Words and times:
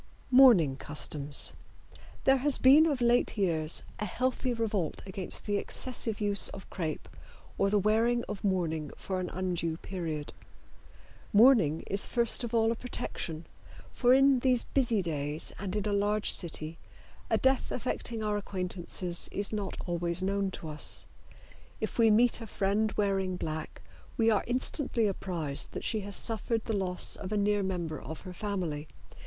MOURNING 0.31 0.77
CUSTOMS. 0.77 1.53
There 2.23 2.37
has 2.37 2.57
been 2.57 2.87
of 2.87 3.01
late 3.01 3.37
years 3.37 3.83
a 3.99 4.05
healthy 4.05 4.51
revolt 4.51 5.03
against 5.05 5.45
the 5.45 5.57
excessive 5.57 6.19
use 6.19 6.49
of 6.49 6.67
crepe 6.71 7.07
or 7.59 7.69
the 7.69 7.77
wearing 7.77 8.23
of 8.27 8.43
mourning 8.43 8.89
for 8.97 9.19
an 9.19 9.29
undue 9.29 9.77
period. 9.77 10.33
Mourning 11.31 11.81
is 11.85 12.07
first 12.07 12.43
of 12.43 12.51
all 12.51 12.71
a 12.71 12.75
protection, 12.75 13.45
for 13.91 14.11
in 14.11 14.39
these 14.39 14.63
busy 14.63 15.03
days 15.03 15.53
and 15.59 15.75
in 15.75 15.85
a 15.85 15.93
large 15.93 16.31
city 16.31 16.79
a 17.29 17.37
death 17.37 17.69
affecting 17.71 18.23
our 18.23 18.37
acquaintances 18.37 19.29
is 19.31 19.53
not 19.53 19.77
always 19.85 20.23
known 20.23 20.49
to 20.49 20.67
us. 20.67 21.05
If 21.79 21.99
we 21.99 22.09
meet 22.09 22.41
a 22.41 22.47
friend 22.47 22.91
wearing 22.93 23.37
black 23.37 23.83
we 24.17 24.31
are 24.31 24.43
instantly 24.47 25.05
apprised 25.05 25.73
that 25.73 25.83
she 25.83 25.99
has 25.99 26.15
suffered 26.15 26.65
the 26.65 26.75
loss 26.75 27.15
of 27.15 27.31
a 27.31 27.37
near 27.37 27.61
member 27.61 28.01
of 28.01 28.21
her 28.21 28.33
family. 28.33 28.87